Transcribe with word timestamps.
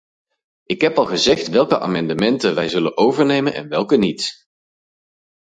Ik 0.63 0.81
heb 0.81 0.97
al 0.97 1.05
gezegd 1.05 1.47
welke 1.49 1.79
amendementen 1.79 2.55
wij 2.55 2.67
zullen 2.69 2.97
overnemen 2.97 3.53
en 3.53 3.67
welke 3.69 3.97
niet. 3.97 4.49